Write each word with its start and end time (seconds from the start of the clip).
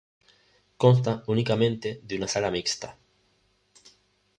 Consta 0.77 1.23
únicamente 1.27 1.99
de 2.01 2.15
una 2.15 2.27
Sala 2.27 2.49
Mixta. 2.49 2.97